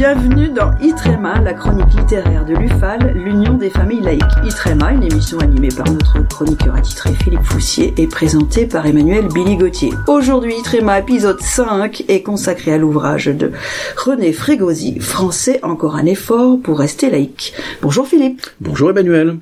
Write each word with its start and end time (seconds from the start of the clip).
Bienvenue 0.00 0.48
dans 0.48 0.70
Itrema, 0.80 1.42
la 1.42 1.52
chronique 1.52 1.92
littéraire 1.94 2.46
de 2.46 2.54
l'UFAL, 2.54 3.12
l'Union 3.14 3.58
des 3.58 3.68
familles 3.68 4.00
laïques. 4.00 4.22
Itrema, 4.46 4.92
une 4.92 5.02
émission 5.02 5.38
animée 5.40 5.68
par 5.68 5.92
notre 5.92 6.26
chroniqueur 6.26 6.74
attitré 6.74 7.12
Philippe 7.12 7.44
Foussier 7.44 7.92
et 7.98 8.06
présentée 8.06 8.64
par 8.64 8.86
Emmanuel 8.86 9.28
Billy 9.28 9.58
Gauthier. 9.58 9.92
Aujourd'hui, 10.08 10.54
Itrema, 10.58 11.00
épisode 11.00 11.42
5, 11.42 12.04
est 12.08 12.22
consacré 12.22 12.72
à 12.72 12.78
l'ouvrage 12.78 13.26
de 13.26 13.52
René 13.94 14.32
Frégosi, 14.32 14.98
Français, 15.00 15.60
encore 15.62 15.96
un 15.96 16.06
effort 16.06 16.58
pour 16.62 16.78
rester 16.78 17.10
laïque. 17.10 17.52
Bonjour 17.82 18.08
Philippe. 18.08 18.46
Bonjour 18.58 18.88
Emmanuel. 18.88 19.36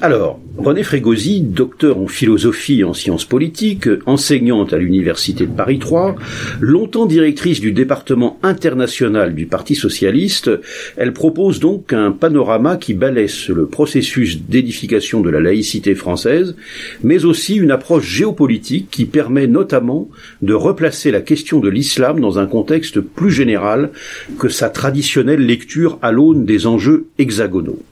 Alors, 0.00 0.40
René 0.56 0.82
Frégosi, 0.82 1.40
docteur 1.40 1.98
en 1.98 2.06
philosophie 2.06 2.80
et 2.80 2.84
en 2.84 2.94
sciences 2.94 3.24
politiques, 3.24 3.88
enseignante 4.06 4.72
à 4.72 4.78
l'université 4.78 5.46
de 5.46 5.52
Paris 5.52 5.78
3, 5.78 6.14
longtemps 6.60 7.06
directrice 7.06 7.60
du 7.60 7.72
département 7.72 8.38
international 8.42 9.34
du 9.34 9.46
Parti 9.46 9.74
socialiste, 9.74 10.50
elle 10.96 11.12
propose 11.12 11.60
donc 11.60 11.92
un 11.92 12.12
panorama 12.12 12.76
qui 12.76 12.94
balaisse 12.94 13.48
le 13.48 13.66
processus 13.66 14.42
d'édification 14.42 15.20
de 15.20 15.30
la 15.30 15.40
laïcité 15.40 15.94
française, 15.94 16.56
mais 17.02 17.24
aussi 17.24 17.56
une 17.56 17.70
approche 17.70 18.06
géopolitique 18.06 18.88
qui 18.90 19.06
permet 19.06 19.46
notamment 19.46 20.08
de 20.42 20.54
replacer 20.54 21.10
la 21.10 21.20
question 21.20 21.60
de 21.60 21.68
l'islam 21.68 22.20
dans 22.20 22.38
un 22.38 22.46
contexte 22.46 23.00
plus 23.00 23.30
général 23.30 23.90
que 24.38 24.48
sa 24.48 24.70
traditionnelle 24.70 25.44
lecture 25.44 25.98
à 26.02 26.12
l'aune 26.12 26.44
des 26.44 26.66
enjeux 26.66 27.06
hexagonaux. 27.18 27.82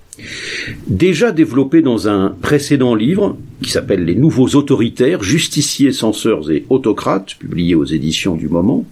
Déjà 0.86 1.32
développé 1.32 1.80
dans 1.80 2.08
un 2.08 2.36
précédent 2.42 2.94
livre 2.94 3.36
qui 3.62 3.70
s'appelle 3.70 4.04
Les 4.04 4.14
nouveaux 4.14 4.48
autoritaires, 4.48 5.22
justiciers, 5.22 5.92
censeurs 5.92 6.50
et 6.50 6.64
autocrates, 6.68 7.34
publié 7.38 7.74
aux 7.74 7.84
éditions 7.84 8.36
du 8.36 8.48
moment, 8.48 8.84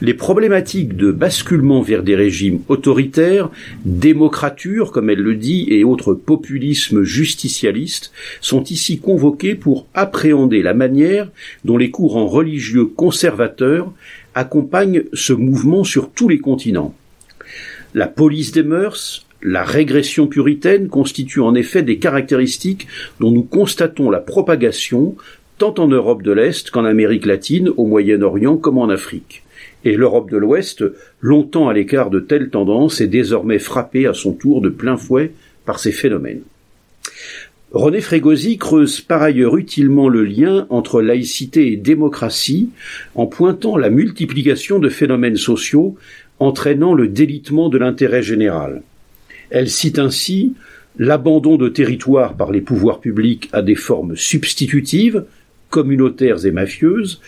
les 0.00 0.14
problématiques 0.14 0.96
de 0.96 1.12
basculement 1.12 1.82
vers 1.82 2.02
des 2.02 2.16
régimes 2.16 2.60
autoritaires, 2.68 3.50
démocrature, 3.84 4.92
comme 4.92 5.10
elle 5.10 5.20
le 5.20 5.34
dit, 5.34 5.66
et 5.68 5.84
autres 5.84 6.14
populismes 6.14 7.02
justicialistes 7.02 8.12
sont 8.40 8.64
ici 8.64 8.98
convoqués 8.98 9.54
pour 9.54 9.86
appréhender 9.94 10.62
la 10.62 10.74
manière 10.74 11.28
dont 11.64 11.76
les 11.76 11.90
courants 11.90 12.26
religieux 12.26 12.86
conservateurs 12.86 13.92
accompagnent 14.34 15.04
ce 15.12 15.32
mouvement 15.32 15.84
sur 15.84 16.10
tous 16.10 16.28
les 16.28 16.38
continents. 16.38 16.94
La 17.94 18.06
police 18.06 18.52
des 18.52 18.62
mœurs, 18.62 19.26
la 19.42 19.64
régression 19.64 20.26
puritaine 20.26 20.88
constitue 20.88 21.40
en 21.40 21.54
effet 21.54 21.82
des 21.82 21.98
caractéristiques 21.98 22.86
dont 23.20 23.30
nous 23.30 23.42
constatons 23.42 24.10
la 24.10 24.20
propagation 24.20 25.16
tant 25.58 25.74
en 25.78 25.88
Europe 25.88 26.22
de 26.22 26.32
l'Est 26.32 26.70
qu'en 26.70 26.84
Amérique 26.84 27.26
latine, 27.26 27.68
au 27.76 27.86
Moyen-Orient 27.86 28.56
comme 28.56 28.78
en 28.78 28.88
Afrique. 28.88 29.42
Et 29.84 29.96
l'Europe 29.96 30.30
de 30.30 30.36
l'Ouest, 30.36 30.84
longtemps 31.20 31.68
à 31.68 31.72
l'écart 31.72 32.10
de 32.10 32.20
telles 32.20 32.50
tendances, 32.50 33.00
est 33.00 33.08
désormais 33.08 33.58
frappée 33.58 34.06
à 34.06 34.14
son 34.14 34.32
tour 34.32 34.60
de 34.60 34.68
plein 34.68 34.96
fouet 34.96 35.32
par 35.64 35.78
ces 35.78 35.92
phénomènes. 35.92 36.42
René 37.72 38.00
Frégosi 38.00 38.58
creuse 38.58 39.00
par 39.00 39.22
ailleurs 39.22 39.56
utilement 39.56 40.08
le 40.08 40.24
lien 40.24 40.66
entre 40.68 41.00
laïcité 41.00 41.72
et 41.72 41.76
démocratie 41.76 42.70
en 43.14 43.26
pointant 43.26 43.76
la 43.76 43.88
multiplication 43.88 44.78
de 44.78 44.88
phénomènes 44.88 45.36
sociaux 45.36 45.96
entraînant 46.38 46.92
le 46.92 47.08
délitement 47.08 47.68
de 47.68 47.78
l'intérêt 47.78 48.22
général. 48.22 48.82
Elle 49.52 49.68
cite 49.68 49.98
ainsi 49.98 50.54
l'abandon 50.98 51.58
de 51.58 51.68
territoires 51.68 52.38
par 52.38 52.50
les 52.50 52.62
pouvoirs 52.62 53.00
publics 53.00 53.50
à 53.52 53.60
des 53.60 53.74
formes 53.74 54.16
substitutives, 54.16 55.24
communautaires 55.68 56.46
et 56.46 56.50
mafieuses, 56.50 57.20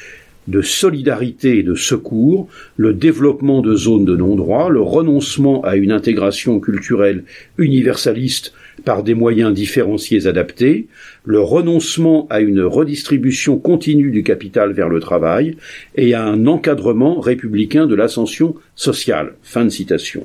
de 0.48 0.62
solidarité 0.62 1.58
et 1.58 1.62
de 1.62 1.74
secours, 1.74 2.48
le 2.78 2.94
développement 2.94 3.60
de 3.60 3.74
zones 3.74 4.06
de 4.06 4.16
non-droit, 4.16 4.70
le 4.70 4.80
renoncement 4.80 5.62
à 5.64 5.76
une 5.76 5.92
intégration 5.92 6.60
culturelle 6.60 7.24
universaliste 7.58 8.54
par 8.86 9.02
des 9.02 9.14
moyens 9.14 9.52
différenciés 9.52 10.26
adaptés, 10.26 10.86
le 11.24 11.40
renoncement 11.40 12.26
à 12.30 12.40
une 12.40 12.62
redistribution 12.62 13.58
continue 13.58 14.10
du 14.10 14.22
capital 14.22 14.72
vers 14.72 14.88
le 14.88 15.00
travail 15.00 15.56
et 15.94 16.14
à 16.14 16.24
un 16.24 16.46
encadrement 16.46 17.20
républicain 17.20 17.86
de 17.86 17.94
l'ascension 17.94 18.54
sociale. 18.76 19.34
Fin 19.42 19.66
de 19.66 19.70
citation. 19.70 20.24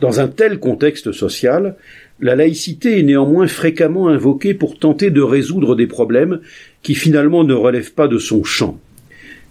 Dans 0.00 0.20
un 0.20 0.28
tel 0.28 0.58
contexte 0.58 1.12
social, 1.12 1.76
la 2.20 2.36
laïcité 2.36 2.98
est 2.98 3.02
néanmoins 3.02 3.46
fréquemment 3.46 4.08
invoquée 4.08 4.54
pour 4.54 4.78
tenter 4.78 5.10
de 5.10 5.20
résoudre 5.20 5.76
des 5.76 5.86
problèmes 5.86 6.40
qui 6.82 6.94
finalement 6.94 7.44
ne 7.44 7.54
relèvent 7.54 7.92
pas 7.92 8.08
de 8.08 8.18
son 8.18 8.44
champ. 8.44 8.78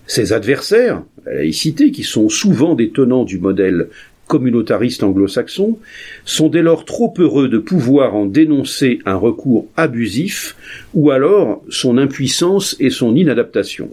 Ses 0.07 0.33
adversaires, 0.33 1.03
la 1.25 1.35
laïcité, 1.35 1.91
qui 1.91 2.03
sont 2.03 2.29
souvent 2.29 2.75
des 2.75 2.89
tenants 2.89 3.23
du 3.23 3.39
modèle 3.39 3.87
communautariste 4.27 5.03
anglo-saxon, 5.03 5.77
sont 6.25 6.49
dès 6.49 6.63
lors 6.63 6.85
trop 6.85 7.13
heureux 7.17 7.47
de 7.47 7.59
pouvoir 7.59 8.15
en 8.15 8.25
dénoncer 8.25 8.99
un 9.05 9.15
recours 9.15 9.67
abusif 9.77 10.55
ou 10.93 11.11
alors 11.11 11.63
son 11.69 11.97
impuissance 11.97 12.75
et 12.79 12.89
son 12.89 13.15
inadaptation. 13.15 13.91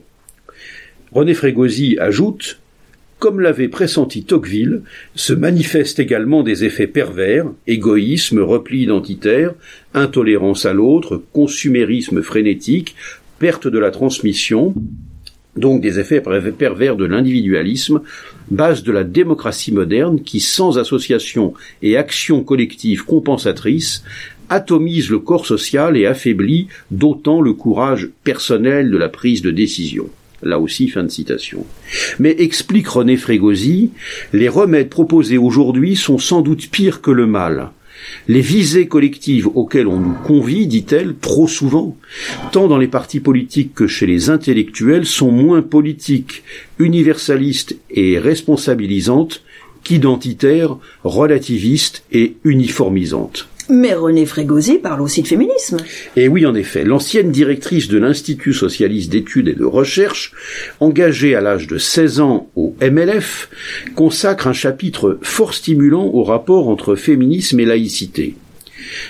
René 1.13 1.35
Frégosi 1.35 1.99
ajoute 1.99 2.62
comme 3.23 3.39
l'avait 3.39 3.69
pressenti 3.69 4.25
Tocqueville, 4.25 4.83
se 5.15 5.33
manifestent 5.33 6.01
également 6.01 6.43
des 6.43 6.65
effets 6.65 6.89
pervers, 6.89 7.47
égoïsme, 7.69 8.41
repli 8.41 8.83
identitaire, 8.83 9.55
intolérance 9.95 10.67
à 10.67 10.73
l'autre, 10.73 11.23
consumérisme 11.33 12.21
frénétique, 12.21 12.97
perte 13.39 13.69
de 13.69 13.79
la 13.79 13.93
transmission, 13.93 14.75
donc 15.55 15.81
des 15.81 16.01
effets 16.01 16.21
pervers 16.59 16.97
de 16.97 17.05
l'individualisme, 17.05 18.01
base 18.51 18.83
de 18.83 18.91
la 18.91 19.05
démocratie 19.05 19.71
moderne 19.71 20.21
qui, 20.21 20.41
sans 20.41 20.77
association 20.77 21.55
et 21.81 21.97
action 21.97 22.43
collective 22.43 23.05
compensatrice, 23.05 24.03
atomise 24.49 25.11
le 25.11 25.21
corps 25.21 25.47
social 25.47 25.97
et 25.97 26.07
affaiblit 26.07 26.67
d'autant 26.91 27.41
le 27.41 27.53
courage 27.53 28.09
personnel 28.25 28.91
de 28.91 28.97
la 28.97 29.09
prise 29.09 29.43
de 29.43 29.53
décision. 29.53 30.11
Là 30.43 30.59
aussi, 30.59 30.89
fin 30.89 31.05
de 31.05 31.09
citation. 31.09 31.65
Mais 32.19 32.35
explique 32.39 32.89
René 32.89 33.17
Frégosi, 33.17 33.91
les 34.33 34.49
remèdes 34.49 34.89
proposés 34.89 35.39
aujourd'hui 35.39 35.97
sont 35.97 36.19
sans 36.19 36.43
doute 36.43 36.69
pires 36.71 37.01
que 37.01 37.11
le 37.11 37.27
mal. 37.27 37.71
Les 38.27 38.41
visées 38.41 38.89
collectives 38.89 39.49
auxquelles 39.55 39.87
on 39.87 40.01
nous 40.01 40.15
convie, 40.15 40.67
dit-elle, 40.67 41.15
trop 41.17 41.47
souvent, 41.47 41.97
tant 42.51 42.67
dans 42.67 42.79
les 42.79 42.89
partis 42.89 43.21
politiques 43.21 43.75
que 43.75 43.87
chez 43.87 44.07
les 44.07 44.31
intellectuels, 44.31 45.07
sont 45.07 45.31
moins 45.31 45.63
politiques, 45.63 46.43
universalistes 46.79 47.77
et 47.91 48.19
responsabilisantes 48.19 49.45
qu'identitaires, 49.85 50.77
relativistes 51.05 52.05
et 52.13 52.37
uniformisantes. 52.45 53.49
Mais 53.69 53.95
René 53.95 54.27
Frégosi 54.27 54.79
parle 54.79 55.03
aussi 55.03 55.23
de 55.23 55.29
féminisme. 55.29 55.79
Et 56.17 56.29
oui, 56.29 56.47
en 56.47 56.55
effet, 56.55 56.85
l'ancienne 56.85 57.31
directrice 57.31 57.89
de 57.89 57.99
l'Institut 57.99 58.53
socialiste 58.53 59.11
d'études 59.11 59.49
et 59.49 59.55
de 59.55 59.65
recherche, 59.65 60.33
engagée 60.81 61.35
à 61.35 61.41
l'âge 61.41 61.67
de 61.67 61.79
16 61.79 62.21
ans 62.21 62.51
au 62.57 62.75
MLF, 62.81 63.49
consacre 63.95 64.47
un 64.47 64.53
chapitre 64.53 65.19
fort 65.23 65.55
stimulant 65.55 66.07
au 66.07 66.25
rapport 66.25 66.69
entre 66.69 66.97
féminisme 66.97 67.61
et 67.61 67.65
laïcité. 67.65 68.35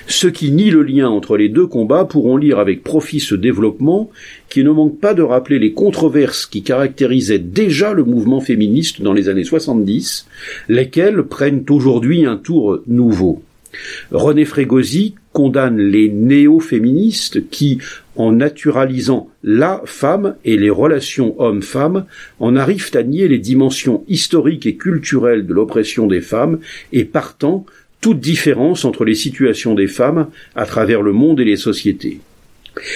Ceux 0.06 0.30
qui 0.30 0.50
nient 0.50 0.70
le 0.70 0.82
lien 0.82 1.08
entre 1.08 1.36
les 1.36 1.48
deux 1.48 1.66
combats 1.66 2.04
pourront 2.04 2.36
lire 2.36 2.58
avec 2.58 2.82
profit 2.82 3.20
ce 3.20 3.34
développement 3.34 4.10
qui 4.48 4.64
ne 4.64 4.70
manque 4.70 5.00
pas 5.00 5.14
de 5.14 5.22
rappeler 5.22 5.58
les 5.58 5.72
controverses 5.72 6.46
qui 6.46 6.62
caractérisaient 6.62 7.38
déjà 7.38 7.92
le 7.92 8.04
mouvement 8.04 8.40
féministe 8.40 9.02
dans 9.02 9.12
les 9.12 9.28
années 9.28 9.44
70, 9.44 10.26
lesquelles 10.68 11.22
prennent 11.22 11.64
aujourd'hui 11.70 12.26
un 12.26 12.36
tour 12.36 12.80
nouveau. 12.86 13.42
René 14.10 14.44
Frégosi 14.44 15.14
condamne 15.32 15.78
les 15.78 16.08
néo-féministes 16.08 17.48
qui, 17.48 17.78
en 18.16 18.32
naturalisant 18.32 19.30
la 19.42 19.80
femme 19.84 20.36
et 20.44 20.56
les 20.56 20.70
relations 20.70 21.40
hommes-femmes, 21.40 22.04
en 22.38 22.56
arrivent 22.56 22.90
à 22.94 23.02
nier 23.02 23.28
les 23.28 23.38
dimensions 23.38 24.04
historiques 24.08 24.66
et 24.66 24.76
culturelles 24.76 25.46
de 25.46 25.54
l'oppression 25.54 26.06
des 26.06 26.20
femmes 26.20 26.58
et 26.92 27.04
partant 27.04 27.64
toute 28.00 28.20
différence 28.20 28.84
entre 28.84 29.04
les 29.04 29.14
situations 29.14 29.74
des 29.74 29.86
femmes 29.86 30.28
à 30.54 30.66
travers 30.66 31.02
le 31.02 31.12
monde 31.12 31.40
et 31.40 31.44
les 31.44 31.56
sociétés. 31.56 32.20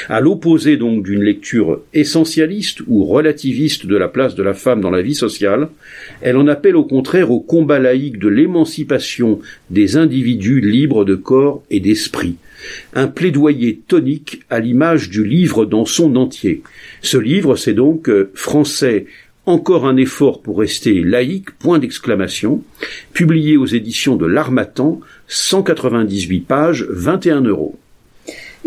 À 0.08 0.20
l'opposé 0.20 0.76
donc 0.76 1.04
d'une 1.04 1.22
lecture 1.22 1.80
essentialiste 1.92 2.80
ou 2.86 3.04
relativiste 3.04 3.86
de 3.86 3.96
la 3.96 4.08
place 4.08 4.34
de 4.34 4.42
la 4.42 4.54
femme 4.54 4.80
dans 4.80 4.90
la 4.90 5.02
vie 5.02 5.14
sociale, 5.14 5.68
elle 6.22 6.36
en 6.36 6.46
appelle 6.46 6.76
au 6.76 6.84
contraire 6.84 7.30
au 7.30 7.40
combat 7.40 7.78
laïque 7.78 8.18
de 8.18 8.28
l'émancipation 8.28 9.40
des 9.70 9.96
individus 9.96 10.60
libres 10.60 11.04
de 11.04 11.14
corps 11.14 11.62
et 11.70 11.80
d'esprit. 11.80 12.36
Un 12.94 13.06
plaidoyer 13.06 13.80
tonique 13.86 14.42
à 14.48 14.60
l'image 14.60 15.10
du 15.10 15.24
livre 15.24 15.66
dans 15.66 15.84
son 15.84 16.16
entier. 16.16 16.62
Ce 17.02 17.18
livre, 17.18 17.56
c'est 17.56 17.74
donc 17.74 18.08
euh, 18.08 18.30
français 18.34 19.06
encore 19.46 19.86
un 19.86 19.96
effort 19.96 20.42
pour 20.42 20.58
rester 20.58 21.02
laïque, 21.04 21.52
point 21.58 21.78
d'exclamation, 21.78 22.64
publié 23.12 23.56
aux 23.56 23.66
éditions 23.66 24.16
de 24.16 24.26
l'Armatan, 24.26 25.00
198 25.28 26.40
pages, 26.40 26.84
21 26.90 27.42
euros. 27.42 27.78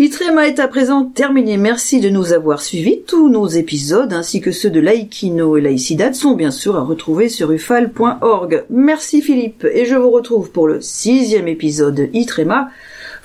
Itrema 0.01 0.47
est 0.47 0.59
à 0.59 0.69
présent 0.69 1.03
terminé. 1.03 1.57
Merci 1.57 1.99
de 1.99 2.09
nous 2.09 2.31
avoir 2.31 2.61
suivis. 2.61 3.01
Tous 3.05 3.27
nos 3.27 3.47
épisodes, 3.47 4.13
ainsi 4.13 4.39
que 4.39 4.53
ceux 4.53 4.69
de 4.69 4.79
Laïkino 4.79 5.57
et 5.57 5.61
Laïcidad, 5.61 6.15
sont 6.15 6.35
bien 6.35 6.51
sûr 6.51 6.77
à 6.77 6.83
retrouver 6.83 7.27
sur 7.27 7.51
ufal.org. 7.51 8.63
Merci 8.69 9.21
Philippe, 9.21 9.67
et 9.69 9.83
je 9.83 9.95
vous 9.95 10.09
retrouve 10.09 10.51
pour 10.51 10.69
le 10.69 10.79
sixième 10.79 11.49
épisode 11.49 12.09
Itrema. 12.13 12.69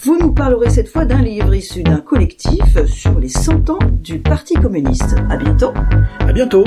Vous 0.00 0.18
nous 0.18 0.32
parlerez 0.32 0.68
cette 0.68 0.88
fois 0.88 1.04
d'un 1.04 1.22
livre 1.22 1.54
issu 1.54 1.84
d'un 1.84 2.00
collectif 2.00 2.84
sur 2.86 3.20
les 3.20 3.28
100 3.28 3.70
ans 3.70 3.78
du 3.92 4.18
Parti 4.18 4.54
communiste. 4.54 5.14
À 5.30 5.36
bientôt. 5.36 5.70
À 6.18 6.32
bientôt. 6.32 6.64